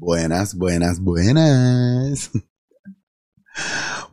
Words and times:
Buenas, 0.00 0.54
buenas, 0.54 1.00
buenas. 1.00 2.30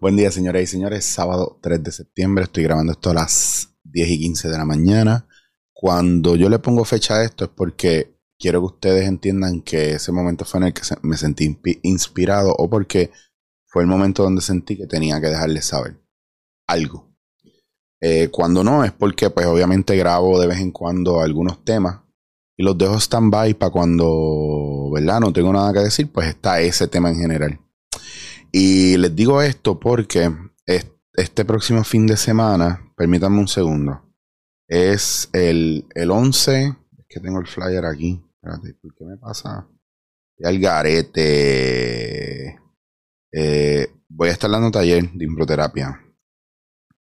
Buen 0.02 0.16
día, 0.16 0.32
señoras 0.32 0.64
y 0.64 0.66
señores. 0.66 1.06
Sábado 1.06 1.60
3 1.62 1.84
de 1.84 1.92
septiembre. 1.92 2.46
Estoy 2.46 2.64
grabando 2.64 2.94
esto 2.94 3.12
a 3.12 3.14
las 3.14 3.70
10 3.84 4.10
y 4.10 4.20
15 4.20 4.50
de 4.50 4.58
la 4.58 4.66
mañana. 4.66 5.28
Cuando 5.74 6.36
yo 6.36 6.50
le 6.50 6.58
pongo 6.58 6.86
fecha 6.86 7.18
a 7.18 7.24
esto 7.24 7.46
es 7.46 7.52
porque 7.52 8.18
quiero 8.40 8.62
que 8.62 8.66
ustedes 8.66 9.08
entiendan 9.08 9.62
que 9.62 9.92
ese 9.92 10.12
momento 10.12 10.44
fue 10.44 10.62
en 10.62 10.64
el 10.66 10.74
que 10.74 10.82
me 11.04 11.18
sentí 11.18 11.56
inspirado 11.84 12.56
o 12.58 12.68
porque 12.68 13.12
fue 13.68 13.84
el 13.84 13.88
momento 13.88 14.24
donde 14.24 14.42
sentí 14.42 14.76
que 14.78 14.88
tenía 14.88 15.22
que 15.22 15.28
dejarles 15.28 15.66
saber 15.66 16.02
algo. 16.66 17.16
Eh, 18.02 18.30
cuando 18.32 18.64
no 18.64 18.84
es 18.84 18.92
porque 18.92 19.30
pues 19.30 19.46
obviamente 19.46 19.96
grabo 19.96 20.40
de 20.40 20.48
vez 20.48 20.58
en 20.62 20.72
cuando 20.72 21.22
algunos 21.22 21.64
temas 21.64 22.05
y 22.58 22.64
los 22.64 22.78
dejo 22.78 23.00
stand-by 23.00 23.56
para 23.56 23.72
cuando, 23.72 24.92
¿verdad? 24.94 25.20
No 25.20 25.34
tengo 25.34 25.52
nada 25.52 25.74
que 25.74 25.80
decir, 25.80 26.12
pues 26.12 26.28
está 26.28 26.62
ese 26.62 26.88
tema 26.88 27.10
en 27.10 27.18
general. 27.18 27.60
Y 28.52 28.98
les 28.98 29.16
digo 29.16 29.42
esto 29.42 29.80
porque 29.80 30.32
este 31.14 31.46
próximo 31.46 31.84
fin 31.84 32.08
de 32.08 32.18
semana, 32.18 32.92
permítanme 32.96 33.40
un 33.40 33.48
segundo, 33.48 34.02
es 34.68 35.30
el, 35.34 35.86
el 35.96 36.12
11, 36.12 36.76
es 36.98 37.06
que 37.08 37.20
tengo 37.20 37.40
el 37.40 37.48
flyer 37.48 37.86
aquí, 37.86 38.22
espérate, 38.36 38.74
¿por 38.82 38.96
qué 38.96 39.06
me 39.06 39.18
pasa? 39.18 39.68
El 40.38 40.60
garete. 40.60 42.60
Eh, 43.32 43.88
voy 44.10 44.30
a 44.30 44.32
estar 44.32 44.50
dando 44.50 44.72
taller 44.72 45.12
de 45.12 45.26
improterapia. 45.26 46.02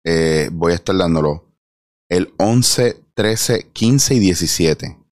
Eh, 0.06 0.50
voy 0.52 0.73
a 0.73 0.76
estar 0.76 0.98
dándolo 0.98 1.54
el 2.10 2.34
11, 2.38 3.02
13, 3.14 3.67
15 3.72 4.16
y 4.16 4.20
17. 4.20 5.03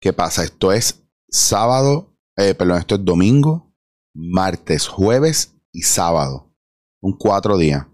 ¿Qué 0.00 0.14
pasa? 0.14 0.44
Esto 0.44 0.72
es 0.72 1.04
sábado, 1.28 2.16
eh, 2.36 2.54
perdón, 2.54 2.78
esto 2.78 2.94
es 2.94 3.04
domingo, 3.04 3.74
martes, 4.14 4.88
jueves 4.88 5.54
y 5.72 5.82
sábado. 5.82 6.56
Un 7.02 7.18
cuatro 7.18 7.58
días. 7.58 7.86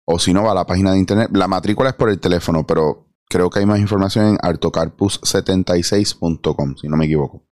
O 0.05 0.17
si 0.17 0.33
no, 0.33 0.43
va 0.43 0.53
a 0.53 0.55
la 0.55 0.65
página 0.65 0.93
de 0.93 0.99
internet. 0.99 1.29
La 1.33 1.49
matrícula 1.49 1.89
es 1.89 1.95
por 1.95 2.09
el 2.09 2.21
teléfono, 2.21 2.65
pero 2.65 3.09
creo 3.27 3.49
que 3.49 3.59
hay 3.59 3.65
más 3.65 3.79
información 3.79 4.27
en 4.27 4.37
artocarpus76.com, 4.37 6.77
si 6.77 6.87
no 6.87 6.95
me 6.95 7.03
equivoco. 7.03 7.43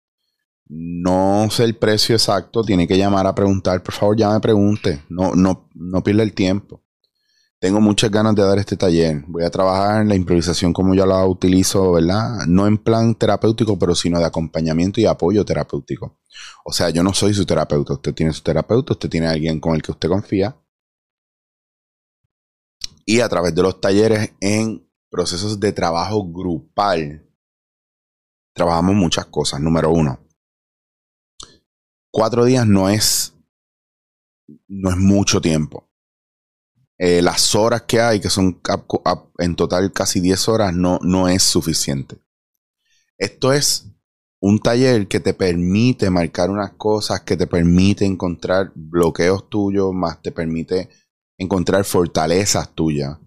No 0.75 1.51
sé 1.51 1.65
el 1.65 1.75
precio 1.75 2.15
exacto, 2.15 2.63
tiene 2.63 2.87
que 2.87 2.97
llamar 2.97 3.27
a 3.27 3.35
preguntar. 3.35 3.83
Por 3.83 3.93
favor, 3.93 4.17
ya 4.17 4.31
me 4.31 4.39
pregunte. 4.39 5.03
No, 5.07 5.35
no, 5.35 5.69
no 5.75 6.03
pierda 6.03 6.23
el 6.23 6.33
tiempo. 6.33 6.83
Tengo 7.59 7.79
muchas 7.79 8.09
ganas 8.09 8.33
de 8.33 8.41
dar 8.41 8.57
este 8.57 8.75
taller. 8.75 9.23
Voy 9.27 9.43
a 9.43 9.51
trabajar 9.51 10.01
en 10.01 10.09
la 10.09 10.15
improvisación 10.15 10.73
como 10.73 10.95
yo 10.95 11.05
la 11.05 11.27
utilizo, 11.27 11.91
¿verdad? 11.91 12.47
No 12.47 12.65
en 12.65 12.79
plan 12.79 13.13
terapéutico, 13.13 13.77
pero 13.77 13.93
sino 13.93 14.17
de 14.17 14.25
acompañamiento 14.25 14.99
y 14.99 15.05
apoyo 15.05 15.45
terapéutico. 15.45 16.19
O 16.65 16.73
sea, 16.73 16.89
yo 16.89 17.03
no 17.03 17.13
soy 17.13 17.35
su 17.35 17.45
terapeuta. 17.45 17.93
Usted 17.93 18.15
tiene 18.15 18.33
su 18.33 18.41
terapeuta, 18.41 18.93
usted 18.93 19.09
tiene 19.09 19.27
alguien 19.27 19.59
con 19.59 19.75
el 19.75 19.83
que 19.83 19.91
usted 19.91 20.09
confía. 20.09 20.57
Y 23.05 23.19
a 23.19 23.29
través 23.29 23.53
de 23.53 23.61
los 23.61 23.79
talleres 23.79 24.33
en 24.41 24.89
procesos 25.11 25.59
de 25.59 25.71
trabajo 25.71 26.27
grupal, 26.27 27.29
trabajamos 28.53 28.95
muchas 28.95 29.27
cosas. 29.27 29.61
Número 29.61 29.91
uno, 29.91 30.19
cuatro 32.13 32.45
días 32.45 32.67
no 32.67 32.89
es, 32.89 33.33
no 34.67 34.91
es 34.91 34.97
mucho 34.97 35.41
tiempo. 35.41 35.89
Eh, 36.99 37.21
las 37.23 37.55
horas 37.55 37.81
que 37.81 37.99
hay, 37.99 38.21
que 38.21 38.29
son 38.29 38.61
en 39.39 39.55
total 39.55 39.91
casi 39.91 40.21
10 40.21 40.47
horas, 40.47 40.73
no, 40.73 40.99
no 41.01 41.27
es 41.27 41.41
suficiente. 41.41 42.17
Esto 43.17 43.51
es 43.51 43.87
un 44.39 44.59
taller 44.59 45.07
que 45.07 45.19
te 45.19 45.33
permite 45.33 46.09
marcar 46.11 46.51
unas 46.51 46.73
cosas, 46.73 47.21
que 47.21 47.35
te 47.35 47.47
permite 47.47 48.05
encontrar 48.05 48.71
bloqueos 48.75 49.49
tuyos, 49.49 49.91
más 49.91 50.21
te 50.21 50.31
permite 50.31 50.89
encontrar 51.37 51.83
fortalezas 51.83 52.75
tuyas 52.75 53.17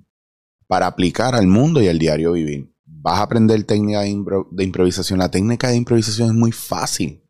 para 0.68 0.86
aplicar 0.86 1.34
al 1.34 1.48
mundo 1.48 1.82
y 1.82 1.88
al 1.88 1.98
diario 1.98 2.32
vivir. 2.32 2.72
Vas 2.84 3.18
a 3.18 3.24
aprender 3.24 3.64
técnica 3.64 4.02
de 4.02 4.64
improvisación. 4.64 5.18
La 5.18 5.30
técnica 5.30 5.68
de 5.68 5.76
improvisación 5.76 6.28
es 6.28 6.34
muy 6.34 6.52
fácil 6.52 7.25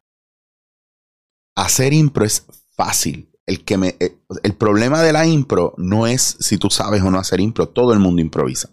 hacer 1.57 1.93
impro 1.93 2.25
es 2.25 2.47
fácil. 2.71 3.33
El, 3.47 3.65
que 3.65 3.79
me, 3.79 3.97
eh, 4.01 4.19
el 4.43 4.55
problema 4.55 5.03
de 5.03 5.13
la 5.13 5.27
impro 5.27 5.75
no 5.77 6.07
es 6.07 6.37
si 6.41 6.59
tú 6.59 6.69
sabes 6.69 7.03
o 7.03 7.11
no 7.11 7.19
hacer 7.19 7.41
impro, 7.41 7.69
todo 7.69 7.93
el 7.93 7.99
mundo 7.99 8.21
improvisa. 8.21 8.71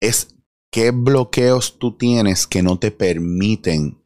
Es 0.00 0.28
qué 0.70 0.90
bloqueos 0.90 1.78
tú 1.78 1.96
tienes 1.96 2.46
que 2.46 2.62
no 2.62 2.78
te 2.78 2.90
permiten 2.90 4.04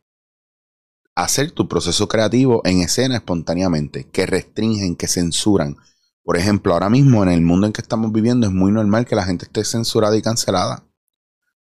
hacer 1.15 1.51
tu 1.51 1.67
proceso 1.67 2.07
creativo 2.07 2.61
en 2.65 2.81
escena 2.81 3.17
espontáneamente, 3.17 4.05
que 4.05 4.27
restringen, 4.27 4.95
que 4.95 5.09
censuran. 5.09 5.77
Por 6.23 6.37
ejemplo, 6.37 6.75
ahora 6.75 6.91
mismo 6.91 7.23
en 7.23 7.31
el 7.31 7.41
mundo 7.41 7.67
en 7.67 7.73
que 7.73 7.81
estamos 7.81 8.13
viviendo 8.13 8.47
es 8.47 8.53
muy 8.53 8.71
normal 8.71 9.07
que 9.07 9.17
la 9.17 9.25
gente 9.25 9.47
esté 9.47 9.65
censurada 9.65 10.17
y 10.17 10.23
cancelada. 10.23 10.88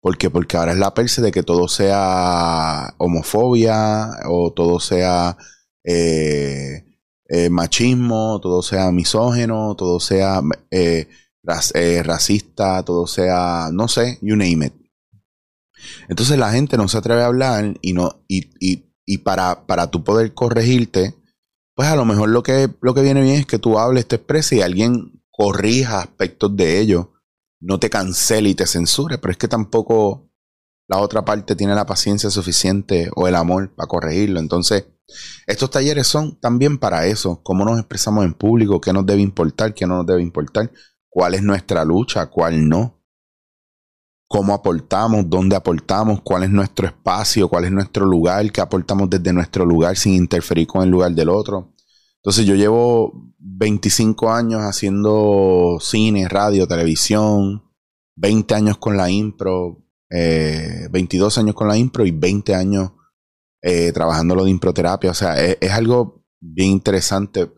¿Por 0.03 0.17
qué? 0.17 0.29
Porque 0.29 0.57
ahora 0.57 0.73
es 0.73 0.77
la 0.77 0.93
perse 0.93 1.21
de 1.21 1.31
que 1.31 1.43
todo 1.43 1.69
sea 1.69 2.93
homofobia 2.97 4.09
o 4.25 4.51
todo 4.51 4.81
sea 4.81 5.37
eh, 5.85 6.83
eh, 7.29 7.49
machismo, 7.49 8.41
todo 8.41 8.61
sea 8.61 8.91
misógeno, 8.91 9.75
todo 9.77 10.01
sea 10.01 10.41
eh, 10.71 11.07
racista, 12.03 12.83
todo 12.83 13.07
sea, 13.07 13.69
no 13.71 13.87
sé, 13.87 14.19
you 14.21 14.35
name 14.35 14.65
it. 14.65 14.73
Entonces 16.09 16.37
la 16.37 16.51
gente 16.51 16.75
no 16.75 16.89
se 16.89 16.97
atreve 16.97 17.21
a 17.21 17.27
hablar 17.27 17.77
y 17.79 17.93
no 17.93 18.25
y, 18.27 18.49
y, 19.05 19.17
para, 19.19 19.65
para 19.65 19.89
tú 19.89 20.03
poder 20.03 20.33
corregirte, 20.33 21.15
pues 21.75 21.87
a 21.87 21.95
lo 21.95 22.03
mejor 22.03 22.27
lo 22.27 22.43
que, 22.43 22.69
lo 22.81 22.93
que 22.93 23.03
viene 23.03 23.21
bien 23.21 23.35
es 23.37 23.45
que 23.45 23.57
tú 23.57 23.79
hables, 23.79 24.05
te 24.05 24.17
expreses 24.17 24.59
y 24.59 24.61
alguien 24.61 25.23
corrija 25.31 26.01
aspectos 26.01 26.57
de 26.57 26.81
ello 26.81 27.12
no 27.63 27.79
te 27.79 27.89
cancele 27.89 28.49
y 28.49 28.55
te 28.55 28.67
censure, 28.67 29.17
pero 29.17 29.31
es 29.31 29.37
que 29.37 29.47
tampoco 29.47 30.29
la 30.87 30.99
otra 30.99 31.23
parte 31.23 31.55
tiene 31.55 31.73
la 31.73 31.85
paciencia 31.85 32.29
suficiente 32.29 33.09
o 33.15 33.27
el 33.27 33.35
amor 33.35 33.73
para 33.73 33.87
corregirlo. 33.87 34.39
Entonces, 34.39 34.85
estos 35.47 35.71
talleres 35.71 36.07
son 36.07 36.39
también 36.39 36.77
para 36.77 37.05
eso, 37.05 37.41
cómo 37.41 37.63
nos 37.63 37.79
expresamos 37.79 38.25
en 38.25 38.33
público, 38.33 38.81
qué 38.81 38.91
nos 38.91 39.05
debe 39.05 39.21
importar, 39.21 39.73
qué 39.73 39.87
no 39.87 39.97
nos 39.97 40.05
debe 40.05 40.21
importar, 40.21 40.71
cuál 41.09 41.35
es 41.35 41.43
nuestra 41.43 41.85
lucha, 41.85 42.25
cuál 42.27 42.67
no, 42.67 43.01
cómo 44.27 44.53
aportamos, 44.53 45.29
dónde 45.29 45.55
aportamos, 45.55 46.21
cuál 46.21 46.43
es 46.43 46.49
nuestro 46.49 46.87
espacio, 46.87 47.47
cuál 47.47 47.65
es 47.65 47.71
nuestro 47.71 48.05
lugar, 48.05 48.51
qué 48.51 48.59
aportamos 48.61 49.09
desde 49.09 49.31
nuestro 49.31 49.65
lugar 49.65 49.95
sin 49.95 50.13
interferir 50.13 50.67
con 50.67 50.83
el 50.83 50.89
lugar 50.89 51.11
del 51.13 51.29
otro. 51.29 51.72
Entonces 52.23 52.45
yo 52.45 52.55
llevo 52.55 53.33
25 53.37 54.31
años 54.31 54.61
haciendo 54.61 55.77
cine, 55.81 56.29
radio, 56.29 56.65
televisión, 56.65 57.63
20 58.15 58.55
años 58.55 58.77
con 58.77 58.95
la 58.95 59.09
impro, 59.11 59.83
22 60.09 61.37
eh, 61.37 61.39
años 61.41 61.53
con 61.53 61.67
la 61.67 61.75
impro 61.75 62.05
y 62.05 62.11
20 62.11 62.55
años 62.55 62.91
eh, 63.61 63.91
trabajando 63.91 64.35
lo 64.35 64.45
de 64.45 64.51
improterapia. 64.51 65.11
O 65.11 65.13
sea, 65.13 65.43
es, 65.43 65.71
algo 65.71 66.23
bien 66.39 66.71
interesante. 66.71 67.49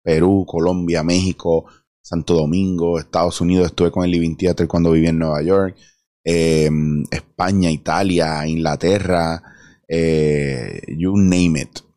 Perú, 0.00 0.44
Colombia, 0.46 1.02
México, 1.02 1.64
Santo 2.00 2.34
Domingo, 2.34 3.00
Estados 3.00 3.40
Unidos. 3.40 3.66
Estuve 3.66 3.90
con 3.90 4.04
el 4.04 4.12
Living 4.12 4.36
Theater 4.36 4.68
cuando 4.68 4.92
viví 4.92 5.08
en 5.08 5.18
Nueva 5.18 5.42
York. 5.42 5.76
Em, 6.22 7.02
España, 7.10 7.68
Italia, 7.68 8.46
Inglaterra, 8.46 9.42
eh, 9.88 10.82
you 10.96 11.16
name 11.16 11.60
it. 11.60 11.91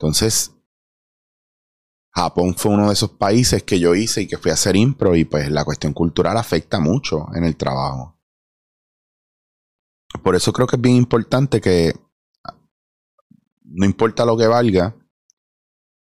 Entonces, 0.00 0.56
Japón 2.14 2.54
fue 2.56 2.72
uno 2.72 2.86
de 2.86 2.94
esos 2.94 3.10
países 3.10 3.62
que 3.64 3.78
yo 3.78 3.94
hice 3.94 4.22
y 4.22 4.26
que 4.26 4.38
fui 4.38 4.50
a 4.50 4.54
hacer 4.54 4.74
impro 4.74 5.14
y 5.14 5.26
pues 5.26 5.50
la 5.50 5.62
cuestión 5.62 5.92
cultural 5.92 6.38
afecta 6.38 6.80
mucho 6.80 7.26
en 7.34 7.44
el 7.44 7.56
trabajo. 7.56 8.18
Por 10.22 10.34
eso 10.34 10.54
creo 10.54 10.66
que 10.66 10.76
es 10.76 10.82
bien 10.82 10.96
importante 10.96 11.60
que 11.60 11.94
no 13.62 13.84
importa 13.84 14.24
lo 14.24 14.38
que 14.38 14.46
valga, 14.46 14.96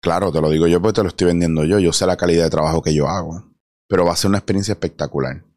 claro, 0.01 0.31
te 0.31 0.39
lo 0.39 0.51
digo 0.51 0.67
yo 0.67 0.79
porque 0.79 0.97
te 0.97 1.03
lo 1.03 1.09
estoy 1.09 1.27
vendiendo 1.27 1.65
yo, 1.65 1.79
yo 1.79 1.91
sé 1.91 2.05
la 2.05 2.15
calidad 2.15 2.43
de 2.43 2.51
trabajo 2.51 2.83
que 2.83 2.93
yo 2.93 3.07
hago, 3.07 3.43
pero 3.87 4.05
va 4.05 4.13
a 4.13 4.15
ser 4.15 4.29
una 4.29 4.37
experiencia 4.37 4.73
espectacular. 4.73 5.48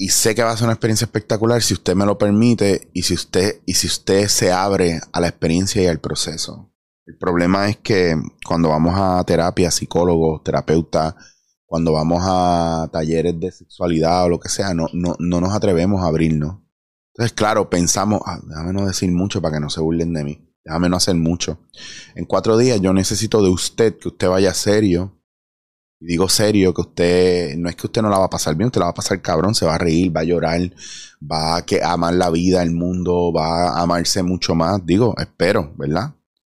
Y 0.00 0.10
sé 0.10 0.36
que 0.36 0.44
va 0.44 0.52
a 0.52 0.56
ser 0.56 0.66
una 0.66 0.74
experiencia 0.74 1.06
espectacular 1.06 1.60
si 1.60 1.74
usted 1.74 1.96
me 1.96 2.06
lo 2.06 2.16
permite 2.16 2.88
y 2.94 3.02
si 3.02 3.14
usted, 3.14 3.60
y 3.66 3.74
si 3.74 3.88
usted 3.88 4.28
se 4.28 4.52
abre 4.52 5.00
a 5.12 5.20
la 5.20 5.26
experiencia 5.26 5.82
y 5.82 5.86
al 5.86 5.98
proceso. 5.98 6.72
El 7.04 7.18
problema 7.18 7.68
es 7.68 7.78
que 7.78 8.14
cuando 8.46 8.68
vamos 8.68 8.94
a 8.96 9.24
terapia, 9.24 9.72
psicólogos, 9.72 10.44
terapeutas, 10.44 11.16
cuando 11.66 11.92
vamos 11.92 12.22
a 12.24 12.88
talleres 12.92 13.40
de 13.40 13.50
sexualidad 13.50 14.24
o 14.24 14.28
lo 14.28 14.38
que 14.38 14.48
sea, 14.48 14.72
no, 14.72 14.86
no, 14.92 15.16
no 15.18 15.40
nos 15.40 15.52
atrevemos 15.52 16.00
a 16.02 16.06
abrirnos. 16.06 16.58
Entonces, 17.14 17.32
claro, 17.32 17.68
pensamos, 17.68 18.20
ah, 18.24 18.38
déjame 18.46 18.72
no 18.72 18.86
decir 18.86 19.10
mucho 19.10 19.42
para 19.42 19.56
que 19.56 19.60
no 19.60 19.68
se 19.68 19.80
burlen 19.80 20.12
de 20.12 20.22
mí. 20.22 20.48
Déjame 20.64 20.88
no 20.88 20.96
hacer 20.96 21.16
mucho. 21.16 21.58
En 22.14 22.24
cuatro 22.24 22.56
días 22.56 22.80
yo 22.80 22.92
necesito 22.92 23.42
de 23.42 23.48
usted 23.48 23.98
que 23.98 24.08
usted 24.08 24.28
vaya 24.28 24.54
serio, 24.54 25.17
y 26.00 26.06
digo 26.06 26.28
serio, 26.28 26.72
que 26.72 26.80
usted, 26.82 27.56
no 27.56 27.68
es 27.68 27.74
que 27.76 27.86
usted 27.86 28.02
no 28.02 28.08
la 28.08 28.18
va 28.18 28.26
a 28.26 28.30
pasar 28.30 28.54
bien, 28.54 28.66
usted 28.66 28.78
la 28.80 28.86
va 28.86 28.92
a 28.92 28.94
pasar 28.94 29.20
cabrón, 29.20 29.54
se 29.54 29.66
va 29.66 29.74
a 29.74 29.78
reír, 29.78 30.16
va 30.16 30.20
a 30.20 30.24
llorar, 30.24 30.60
va 31.20 31.56
a, 31.58 31.92
amar 31.92 32.14
la 32.14 32.30
vida, 32.30 32.62
el 32.62 32.70
mundo, 32.70 33.32
va 33.32 33.70
a 33.70 33.82
amarse 33.82 34.22
mucho 34.22 34.54
más. 34.54 34.84
Digo, 34.86 35.14
espero, 35.18 35.74
¿verdad? 35.76 36.14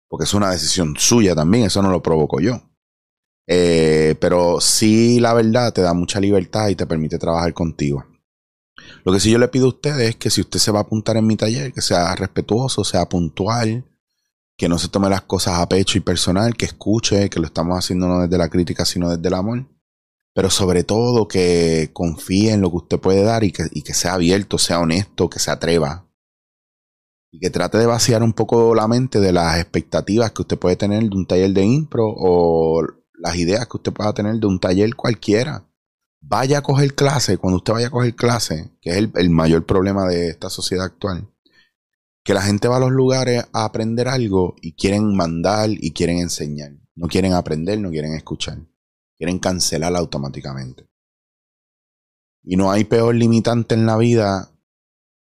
Porque 0.09 0.25
es 0.25 0.35
una 0.35 0.51
decisión 0.51 0.95
suya 0.97 1.35
también, 1.35 1.65
eso 1.65 1.83
no 1.83 1.91
lo 1.91 2.03
provoco 2.03 2.41
yo. 2.41 2.63
Eh, 3.49 4.15
pero 4.21 4.61
sí, 4.61 5.19
la 5.19 5.35
verdad, 5.35 5.73
te 5.73 5.83
da 5.83 5.93
mucha 5.93 6.21
libertad 6.21 6.69
y 6.69 6.77
te 6.77 6.87
permite 6.87 7.19
trabajar 7.19 7.53
contigo. 7.53 8.05
Lo 9.05 9.13
que 9.13 9.21
sí 9.21 9.31
yo 9.31 9.39
le 9.39 9.49
pido 9.49 9.67
a 9.67 9.71
ustedes 9.71 10.11
es 10.11 10.17
que 10.17 10.31
si 10.31 10.41
usted 10.41 10.61
se 10.61 10.71
va 10.71 10.81
a 10.81 10.83
apuntar 10.83 11.17
en 11.17 11.27
mi 11.27 11.37
taller, 11.37 11.73
que 11.73 11.81
sea 11.83 12.15
respetuoso, 12.15 12.85
sea 12.85 13.09
puntual, 13.09 13.85
que 14.63 14.69
no 14.69 14.79
se 14.79 14.87
tome 14.87 15.11
las 15.11 15.23
cosas 15.23 15.59
a 15.59 15.69
pecho 15.69 15.99
y 15.99 16.03
personal, 16.03 16.55
que 16.55 16.67
escuche, 16.67 17.29
que 17.29 17.41
lo 17.41 17.47
estamos 17.47 17.77
haciendo 17.77 18.07
no 18.07 18.21
desde 18.21 18.39
la 18.39 18.49
crítica, 18.49 18.85
sino 18.85 19.11
desde 19.11 19.27
el 19.27 19.35
amor. 19.35 19.67
Pero 20.37 20.51
sobre 20.51 20.85
todo 20.85 21.27
que 21.27 21.91
confíe 21.93 22.53
en 22.53 22.61
lo 22.61 22.71
que 22.71 22.77
usted 22.77 23.01
puede 23.01 23.25
dar 23.25 23.43
y 23.43 23.51
que, 23.51 23.69
que 23.69 23.93
sea 23.93 24.15
abierto, 24.15 24.59
sea 24.59 24.79
honesto, 24.79 25.29
que 25.29 25.41
se 25.41 25.51
atreva. 25.51 26.07
Y 27.33 27.41
que 27.41 27.51
trate 27.51 27.77
de 27.77 27.87
vaciar 27.87 28.23
un 28.23 28.35
poco 28.35 28.73
la 28.77 28.87
mente 28.87 29.19
de 29.19 29.33
las 29.33 29.59
expectativas 29.59 30.31
que 30.31 30.43
usted 30.43 30.59
puede 30.61 30.77
tener 30.77 31.03
de 31.03 31.17
un 31.17 31.27
taller 31.27 31.51
de 31.51 31.65
impro 31.65 32.05
o 32.07 32.87
las 33.15 33.35
ideas 33.35 33.67
que 33.67 33.79
usted 33.79 33.93
pueda 33.93 34.15
tener 34.15 34.37
de 34.37 34.47
un 34.47 34.61
taller 34.61 34.95
cualquiera. 34.95 35.67
Vaya 36.21 36.59
a 36.59 36.63
coger 36.63 36.95
clase, 36.95 37.37
cuando 37.37 37.57
usted 37.57 37.73
vaya 37.73 37.89
a 37.89 37.91
coger 37.91 38.15
clase, 38.15 38.71
que 38.81 38.91
es 38.91 39.09
el 39.17 39.31
mayor 39.31 39.67
problema 39.67 40.07
de 40.07 40.29
esta 40.29 40.51
sociedad 40.51 40.85
actual, 40.85 41.32
que 42.25 42.35
la 42.35 42.43
gente 42.43 42.69
va 42.69 42.77
a 42.77 42.81
los 42.81 42.93
lugares 42.93 43.45
a 43.53 43.65
aprender 43.65 44.09
algo 44.09 44.55
y 44.61 44.73
quieren 44.75 45.17
mandar 45.17 45.71
y 45.71 45.93
quieren 45.93 46.19
enseñar. 46.19 46.73
No 46.95 47.09
quieren 47.09 47.33
aprender, 47.33 47.81
no 47.81 47.91
quieren 47.91 48.15
escuchar. 48.15 48.59
Quieren 49.19 49.39
cancelar 49.39 49.95
automáticamente. 49.97 50.89
Y 52.45 52.57
no 52.57 52.71
hay 52.71 52.85
peor 52.85 53.15
limitante 53.15 53.75
en 53.75 53.87
la 53.87 53.97
vida 53.97 54.53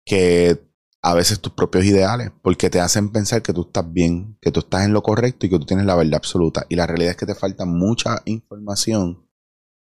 que 0.06 0.66
a 1.02 1.14
veces 1.14 1.40
tus 1.40 1.54
propios 1.54 1.86
ideales, 1.86 2.32
porque 2.42 2.72
te 2.72 2.80
hacen 2.80 3.12
pensar 3.12 3.44
que 3.44 3.54
tú 3.54 3.62
estás 3.62 3.92
bien, 3.92 4.40
que 4.42 4.52
tú 4.52 4.62
estás 4.62 4.86
en 4.86 4.94
lo 4.94 5.04
correcto 5.04 5.46
y 5.46 5.50
que 5.50 5.60
tú 5.60 5.66
tienes 5.66 5.86
la 5.86 5.96
verdad 5.96 6.16
absoluta. 6.16 6.66
Y 6.68 6.76
la 6.76 6.88
realidad 6.88 7.12
es 7.12 7.18
que 7.18 7.28
te 7.28 7.36
falta 7.36 7.66
mucha 7.66 8.24
información 8.26 9.30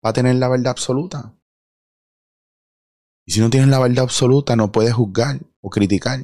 para 0.00 0.12
tener 0.12 0.36
la 0.36 0.48
verdad 0.48 0.68
absoluta. 0.68 1.36
Y 3.26 3.32
si 3.32 3.40
no 3.40 3.50
tienes 3.50 3.68
la 3.68 3.80
verdad 3.80 4.04
absoluta, 4.04 4.54
no 4.54 4.70
puedes 4.70 4.92
juzgar 4.92 5.40
o 5.60 5.68
criticar. 5.68 6.20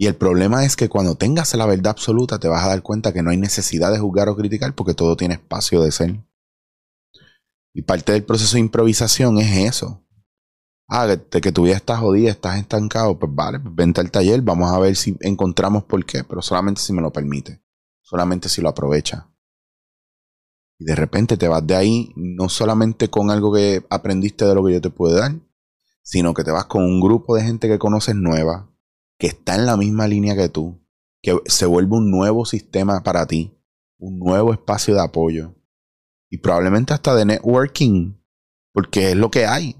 Y 0.00 0.06
el 0.06 0.14
problema 0.14 0.64
es 0.64 0.76
que 0.76 0.88
cuando 0.88 1.16
tengas 1.16 1.52
la 1.56 1.66
verdad 1.66 1.88
absoluta 1.88 2.38
te 2.38 2.46
vas 2.46 2.64
a 2.64 2.68
dar 2.68 2.82
cuenta 2.82 3.12
que 3.12 3.20
no 3.20 3.30
hay 3.30 3.36
necesidad 3.36 3.90
de 3.90 3.98
juzgar 3.98 4.28
o 4.28 4.36
criticar 4.36 4.72
porque 4.72 4.94
todo 4.94 5.16
tiene 5.16 5.34
espacio 5.34 5.82
de 5.82 5.90
ser. 5.90 6.24
Y 7.74 7.82
parte 7.82 8.12
del 8.12 8.22
proceso 8.22 8.54
de 8.54 8.60
improvisación 8.60 9.38
es 9.38 9.74
eso. 9.74 10.06
Ah, 10.86 11.08
de 11.08 11.40
que 11.40 11.50
tu 11.50 11.64
vida 11.64 11.74
está 11.74 11.96
jodida, 11.96 12.30
estás 12.30 12.60
estancado, 12.60 13.18
pues 13.18 13.34
vale, 13.34 13.58
pues 13.58 13.74
vente 13.74 14.00
al 14.00 14.12
taller, 14.12 14.40
vamos 14.40 14.72
a 14.72 14.78
ver 14.78 14.94
si 14.94 15.16
encontramos 15.18 15.82
por 15.82 16.06
qué, 16.06 16.22
pero 16.22 16.42
solamente 16.42 16.80
si 16.80 16.92
me 16.92 17.02
lo 17.02 17.12
permite, 17.12 17.60
solamente 18.00 18.48
si 18.48 18.62
lo 18.62 18.68
aprovecha. 18.68 19.28
Y 20.78 20.84
de 20.84 20.94
repente 20.94 21.36
te 21.36 21.48
vas 21.48 21.66
de 21.66 21.74
ahí 21.74 22.12
no 22.14 22.48
solamente 22.48 23.10
con 23.10 23.32
algo 23.32 23.52
que 23.52 23.84
aprendiste 23.90 24.44
de 24.44 24.54
lo 24.54 24.64
que 24.64 24.74
yo 24.74 24.80
te 24.80 24.90
puedo 24.90 25.16
dar, 25.16 25.34
sino 26.02 26.34
que 26.34 26.44
te 26.44 26.52
vas 26.52 26.66
con 26.66 26.84
un 26.84 27.00
grupo 27.00 27.34
de 27.34 27.42
gente 27.42 27.66
que 27.66 27.80
conoces 27.80 28.14
nueva, 28.14 28.70
que 29.18 29.26
está 29.26 29.56
en 29.56 29.66
la 29.66 29.76
misma 29.76 30.06
línea 30.06 30.36
que 30.36 30.48
tú, 30.48 30.80
que 31.22 31.36
se 31.46 31.66
vuelve 31.66 31.96
un 31.96 32.10
nuevo 32.10 32.44
sistema 32.44 33.02
para 33.02 33.26
ti, 33.26 33.58
un 33.98 34.18
nuevo 34.18 34.52
espacio 34.52 34.94
de 34.94 35.02
apoyo 35.02 35.54
y 36.30 36.38
probablemente 36.38 36.94
hasta 36.94 37.14
de 37.14 37.24
networking, 37.24 38.14
porque 38.72 39.10
es 39.10 39.16
lo 39.16 39.30
que 39.30 39.46
hay. 39.46 39.76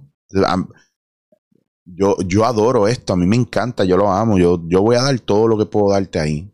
Yo, 1.84 2.16
yo 2.26 2.44
adoro 2.44 2.88
esto, 2.88 3.12
a 3.12 3.16
mí 3.16 3.26
me 3.26 3.36
encanta, 3.36 3.84
yo 3.84 3.96
lo 3.96 4.10
amo, 4.10 4.38
yo, 4.38 4.62
yo 4.68 4.82
voy 4.82 4.96
a 4.96 5.02
dar 5.02 5.18
todo 5.20 5.48
lo 5.48 5.56
que 5.56 5.66
puedo 5.66 5.90
darte 5.90 6.18
ahí. 6.18 6.52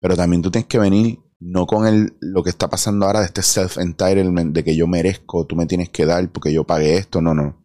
Pero 0.00 0.16
también 0.16 0.42
tú 0.42 0.50
tienes 0.50 0.66
que 0.66 0.78
venir 0.78 1.20
no 1.38 1.66
con 1.66 1.86
el, 1.86 2.16
lo 2.20 2.42
que 2.42 2.50
está 2.50 2.68
pasando 2.68 3.06
ahora 3.06 3.20
de 3.20 3.26
este 3.26 3.42
self-entitlement, 3.42 4.52
de 4.52 4.64
que 4.64 4.76
yo 4.76 4.86
merezco, 4.86 5.46
tú 5.46 5.56
me 5.56 5.66
tienes 5.66 5.90
que 5.90 6.06
dar 6.06 6.30
porque 6.30 6.52
yo 6.52 6.64
pagué 6.64 6.96
esto, 6.96 7.20
no, 7.20 7.34
no. 7.34 7.64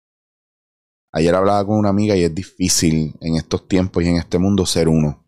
Ayer 1.16 1.34
hablaba 1.34 1.66
con 1.66 1.78
una 1.78 1.88
amiga 1.88 2.14
y 2.18 2.24
es 2.24 2.36
difícil 2.36 3.16
en 3.22 3.38
estos 3.38 3.70
tiempos 3.70 4.04
y 4.04 4.10
en 4.10 4.18
este 4.18 4.38
mundo 4.38 4.66
ser 4.66 4.90
uno. 4.90 5.26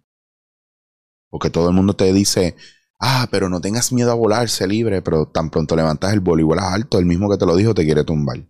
Porque 1.29 1.49
todo 1.49 1.69
el 1.69 1.75
mundo 1.75 1.95
te 1.95 2.11
dice, 2.11 2.57
ah, 2.99 3.29
pero 3.31 3.47
no 3.47 3.61
tengas 3.61 3.93
miedo 3.93 4.11
a 4.11 4.15
volar, 4.15 4.49
sé 4.49 4.67
libre, 4.67 5.01
pero 5.01 5.29
tan 5.29 5.49
pronto 5.49 5.77
levantas 5.77 6.11
el 6.11 6.19
boli 6.19 6.41
y 6.41 6.45
vuelas 6.45 6.73
alto, 6.73 6.99
el 6.99 7.05
mismo 7.05 7.29
que 7.29 7.37
te 7.37 7.45
lo 7.45 7.55
dijo 7.55 7.73
te 7.73 7.85
quiere 7.85 8.03
tumbar. 8.03 8.45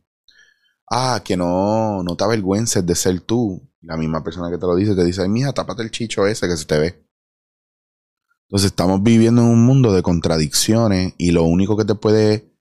Ah, 0.89 1.21
que 1.23 1.37
no, 1.37 2.01
no 2.01 2.17
te 2.17 2.23
avergüences 2.23 2.83
de 2.83 2.95
ser 2.95 3.21
tú. 3.21 3.61
La 3.81 3.97
misma 3.97 4.23
persona 4.23 4.49
que 4.49 4.57
te 4.57 4.65
lo 4.65 4.75
dice 4.75 4.95
te 4.95 5.05
dice, 5.05 5.21
ay, 5.21 5.29
mija, 5.29 5.53
tápate 5.53 5.83
el 5.83 5.91
chicho 5.91 6.25
ese 6.25 6.47
que 6.47 6.57
se 6.57 6.65
te 6.65 6.79
ve. 6.79 7.07
Entonces 8.47 8.71
estamos 8.71 9.03
viviendo 9.03 9.43
en 9.43 9.49
un 9.49 9.63
mundo 9.63 9.93
de 9.93 10.01
contradicciones 10.01 11.13
y 11.19 11.29
lo 11.29 11.43
único 11.43 11.77
que 11.77 11.85
te 11.85 11.93
puede 11.93 12.51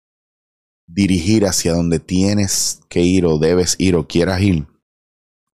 dirigir 0.86 1.46
hacia 1.46 1.74
donde 1.74 1.98
tienes 1.98 2.80
que 2.88 3.02
ir 3.02 3.26
o 3.26 3.38
debes 3.38 3.76
ir 3.78 3.96
o 3.96 4.06
quieras 4.06 4.40
ir, 4.40 4.66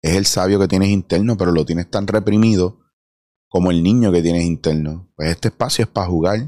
es 0.02 0.16
el 0.16 0.26
sabio 0.26 0.60
que 0.60 0.68
tienes 0.68 0.90
interno, 0.90 1.38
pero 1.38 1.52
lo 1.52 1.66
tienes 1.66 1.90
tan 1.90 2.08
reprimido 2.08 2.80
como 3.50 3.72
el 3.72 3.84
niño 3.84 4.12
que 4.12 4.22
tienes 4.22 4.46
interno. 4.46 5.12
Pues 5.16 5.32
este 5.32 5.50
espacio 5.50 5.84
es 5.84 5.90
para 5.90 6.08
jugar, 6.08 6.48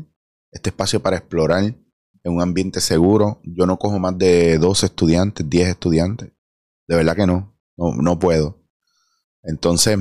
este 0.52 0.70
espacio 0.70 1.02
para 1.02 1.18
explorar 1.18 1.64
en 1.64 2.34
un 2.34 2.42
ambiente 2.42 2.80
seguro. 2.80 3.42
Yo 3.44 3.66
no 3.66 3.78
cojo 3.78 4.00
más 4.00 4.18
de 4.18 4.58
12 4.58 4.86
estudiantes, 4.86 5.50
10 5.50 5.70
estudiantes. 5.70 6.32
De 6.88 6.96
verdad 6.96 7.16
que 7.16 7.28
no, 7.28 7.58
no, 7.78 7.94
no 7.94 8.20
puedo. 8.20 8.62
Entonces, 9.44 9.98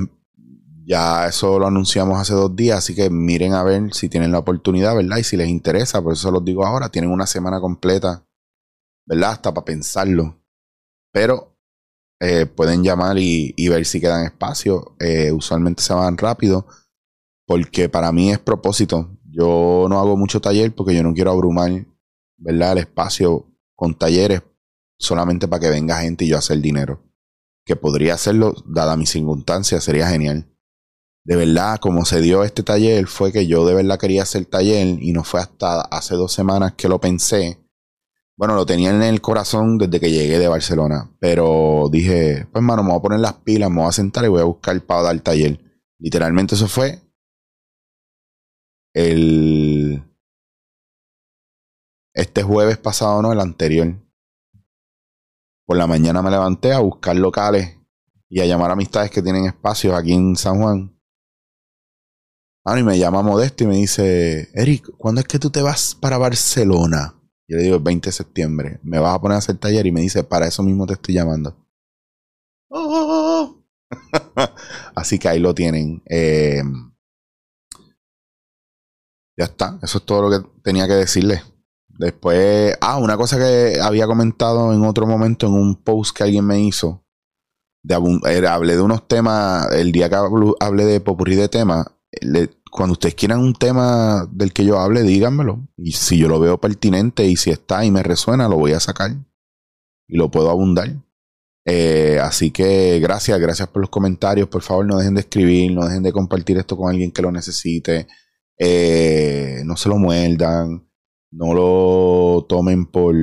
ya 0.85 1.27
eso 1.27 1.59
lo 1.59 1.67
anunciamos 1.67 2.19
hace 2.19 2.33
dos 2.33 2.55
días, 2.55 2.79
así 2.79 2.95
que 2.95 3.09
miren 3.09 3.53
a 3.53 3.63
ver 3.63 3.93
si 3.93 4.07
tienen 4.07 4.31
la 4.31 4.39
oportunidad, 4.39 4.95
¿verdad? 4.95 5.17
Y 5.17 5.23
si 5.23 5.35
les 5.35 5.49
interesa, 5.49 6.01
por 6.01 6.13
eso 6.13 6.31
los 6.31 6.45
digo 6.45 6.65
ahora, 6.65 6.89
tienen 6.89 7.11
una 7.11 7.25
semana 7.25 7.59
completa 7.59 8.25
¿verdad? 9.05 9.31
Hasta 9.31 9.53
para 9.53 9.65
pensarlo. 9.65 10.41
Pero 11.11 11.57
eh, 12.19 12.45
pueden 12.45 12.83
llamar 12.83 13.17
y, 13.17 13.67
ver 13.67 13.85
si 13.85 13.99
quedan 13.99 14.25
espacio. 14.25 14.95
Eh, 14.99 15.31
usualmente 15.31 15.81
se 15.81 15.93
van 15.93 16.17
rápido 16.17 16.67
porque 17.47 17.89
para 17.89 18.11
mí 18.11 18.31
es 18.31 18.39
propósito. 18.39 19.17
Yo 19.25 19.87
no 19.89 19.99
hago 19.99 20.15
mucho 20.15 20.39
taller 20.39 20.73
porque 20.73 20.95
yo 20.95 21.03
no 21.03 21.13
quiero 21.13 21.31
abrumar, 21.31 21.85
¿verdad? 22.37 22.73
El 22.73 22.77
espacio 22.79 23.47
con 23.75 23.95
talleres 23.97 24.43
solamente 24.99 25.47
para 25.47 25.61
que 25.61 25.69
venga 25.69 25.99
gente 25.99 26.25
y 26.25 26.29
yo 26.29 26.37
hacer 26.37 26.61
dinero. 26.61 27.03
que 27.65 27.75
podría 27.75 28.15
hacerlo, 28.15 28.55
dada 28.65 28.97
mis 28.97 29.11
circunstancias, 29.11 29.83
sería 29.83 30.07
genial. 30.09 30.47
De 31.23 31.35
verdad, 31.35 31.79
como 31.79 32.05
se 32.05 32.19
dio 32.21 32.43
este 32.43 32.63
taller, 32.63 33.07
fue 33.07 33.31
que 33.31 33.45
yo 33.45 33.65
de 33.65 33.75
verdad 33.75 33.99
quería 33.99 34.23
hacer 34.23 34.45
taller 34.45 34.97
y 34.99 35.11
no 35.13 35.23
fue 35.23 35.39
hasta 35.41 35.81
hace 35.81 36.15
dos 36.15 36.33
semanas 36.33 36.73
que 36.73 36.87
lo 36.89 36.99
pensé. 36.99 37.60
Bueno, 38.41 38.55
lo 38.55 38.65
tenía 38.65 38.89
en 38.89 39.03
el 39.03 39.21
corazón 39.21 39.77
desde 39.77 39.99
que 39.99 40.09
llegué 40.09 40.39
de 40.39 40.47
Barcelona, 40.47 41.15
pero 41.19 41.89
dije, 41.91 42.47
pues 42.51 42.63
hermano, 42.63 42.81
me 42.81 42.89
voy 42.89 42.97
a 42.97 43.01
poner 43.03 43.19
las 43.19 43.33
pilas, 43.33 43.69
me 43.69 43.81
voy 43.81 43.89
a 43.89 43.91
sentar 43.91 44.25
y 44.25 44.29
voy 44.29 44.41
a 44.41 44.45
buscar 44.45 44.81
para 44.81 45.03
dar 45.03 45.19
taller. 45.19 45.59
Literalmente 45.99 46.55
eso 46.55 46.67
fue 46.67 47.03
el... 48.95 50.03
Este 52.15 52.41
jueves 52.41 52.79
pasado, 52.79 53.21
no, 53.21 53.31
el 53.31 53.39
anterior. 53.39 53.93
Por 55.67 55.77
la 55.77 55.85
mañana 55.85 56.23
me 56.23 56.31
levanté 56.31 56.73
a 56.73 56.79
buscar 56.79 57.15
locales 57.17 57.77
y 58.27 58.41
a 58.41 58.47
llamar 58.47 58.71
a 58.71 58.73
amistades 58.73 59.11
que 59.11 59.21
tienen 59.21 59.45
espacios 59.45 59.93
aquí 59.93 60.13
en 60.13 60.35
San 60.35 60.59
Juan. 60.59 60.99
Ah, 62.65 62.79
y 62.79 62.81
me 62.81 62.97
llama 62.97 63.21
Modesto 63.21 63.65
y 63.65 63.67
me 63.67 63.75
dice, 63.75 64.49
Eric, 64.55 64.89
¿cuándo 64.97 65.21
es 65.21 65.27
que 65.27 65.37
tú 65.37 65.51
te 65.51 65.61
vas 65.61 65.93
para 65.93 66.17
Barcelona? 66.17 67.20
Yo 67.51 67.57
le 67.57 67.63
digo, 67.63 67.75
el 67.75 67.83
20 67.83 68.07
de 68.07 68.13
septiembre. 68.13 68.79
Me 68.81 68.97
vas 68.97 69.13
a 69.13 69.19
poner 69.19 69.35
a 69.35 69.39
hacer 69.39 69.57
taller 69.57 69.85
y 69.85 69.91
me 69.91 69.99
dice, 69.99 70.23
para 70.23 70.47
eso 70.47 70.63
mismo 70.63 70.87
te 70.87 70.93
estoy 70.93 71.15
llamando. 71.15 71.53
Así 74.95 75.19
que 75.19 75.27
ahí 75.27 75.39
lo 75.39 75.53
tienen. 75.53 76.01
Eh, 76.05 76.63
ya 79.37 79.43
está, 79.43 79.77
eso 79.83 79.97
es 79.97 80.05
todo 80.05 80.21
lo 80.21 80.29
que 80.29 80.47
tenía 80.63 80.87
que 80.87 80.93
decirle. 80.93 81.43
Después, 81.89 82.77
ah, 82.79 82.97
una 82.99 83.17
cosa 83.17 83.37
que 83.37 83.81
había 83.81 84.07
comentado 84.07 84.71
en 84.71 84.85
otro 84.85 85.05
momento 85.05 85.47
en 85.47 85.53
un 85.53 85.75
post 85.75 86.15
que 86.15 86.23
alguien 86.23 86.45
me 86.45 86.61
hizo. 86.61 87.03
De, 87.83 87.95
hablé 88.47 88.77
de 88.77 88.81
unos 88.81 89.09
temas, 89.09 89.69
el 89.73 89.91
día 89.91 90.07
que 90.07 90.15
hablé 90.15 90.85
de 90.85 91.01
popurrí 91.01 91.35
de 91.35 91.49
temas, 91.49 91.85
cuando 92.71 92.93
ustedes 92.93 93.15
quieran 93.15 93.41
un 93.41 93.53
tema 93.53 94.27
del 94.31 94.53
que 94.53 94.65
yo 94.65 94.79
hable, 94.79 95.03
díganmelo. 95.03 95.67
Y 95.77 95.91
si 95.91 96.17
yo 96.17 96.29
lo 96.29 96.39
veo 96.39 96.59
pertinente 96.59 97.25
y 97.25 97.35
si 97.35 97.51
está 97.51 97.85
y 97.85 97.91
me 97.91 98.01
resuena, 98.01 98.47
lo 98.47 98.57
voy 98.57 98.71
a 98.71 98.79
sacar. 98.79 99.11
Y 100.07 100.17
lo 100.17 100.31
puedo 100.31 100.49
abundar. 100.49 100.95
Eh, 101.65 102.17
así 102.21 102.49
que 102.51 102.99
gracias, 102.99 103.39
gracias 103.39 103.67
por 103.67 103.81
los 103.81 103.89
comentarios. 103.89 104.47
Por 104.47 104.61
favor, 104.61 104.85
no 104.85 104.97
dejen 104.97 105.15
de 105.15 105.21
escribir, 105.21 105.73
no 105.73 105.85
dejen 105.85 106.01
de 106.01 106.13
compartir 106.13 106.57
esto 106.57 106.77
con 106.77 106.89
alguien 106.89 107.11
que 107.11 107.21
lo 107.21 107.31
necesite. 107.31 108.07
Eh, 108.57 109.63
no 109.65 109.75
se 109.75 109.89
lo 109.89 109.97
muerdan, 109.97 110.87
no 111.29 111.53
lo 111.53 112.45
tomen 112.47 112.85
por, 112.85 113.13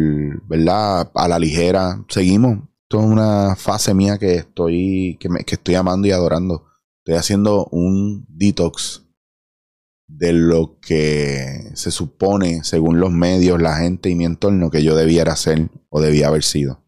¿verdad? 0.46 1.10
A 1.14 1.26
la 1.26 1.38
ligera. 1.38 2.04
Seguimos. 2.08 2.58
Esto 2.82 3.00
es 3.00 3.06
una 3.06 3.56
fase 3.56 3.94
mía 3.94 4.18
que 4.18 4.36
estoy, 4.36 5.16
que, 5.20 5.28
me, 5.28 5.44
que 5.44 5.54
estoy 5.56 5.74
amando 5.74 6.06
y 6.06 6.12
adorando. 6.12 6.66
Estoy 6.98 7.14
haciendo 7.18 7.66
un 7.70 8.26
detox 8.28 9.07
de 10.08 10.32
lo 10.32 10.80
que 10.80 11.70
se 11.74 11.90
supone, 11.90 12.64
según 12.64 12.98
los 12.98 13.12
medios, 13.12 13.60
la 13.60 13.76
gente 13.76 14.08
y 14.08 14.14
mi 14.14 14.24
entorno, 14.24 14.70
que 14.70 14.82
yo 14.82 14.96
debiera 14.96 15.36
ser 15.36 15.68
o 15.90 16.00
debía 16.00 16.28
haber 16.28 16.42
sido. 16.42 16.82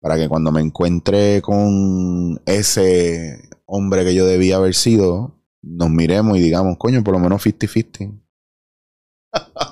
Para 0.00 0.16
que 0.16 0.28
cuando 0.28 0.50
me 0.50 0.60
encuentre 0.60 1.40
con 1.42 2.40
ese 2.46 3.48
hombre 3.66 4.04
que 4.04 4.14
yo 4.14 4.26
debía 4.26 4.56
haber 4.56 4.74
sido, 4.74 5.38
nos 5.62 5.90
miremos 5.90 6.38
y 6.38 6.40
digamos, 6.40 6.76
coño, 6.78 7.04
por 7.04 7.12
lo 7.14 7.20
menos 7.20 7.46
50-50. 7.46 8.20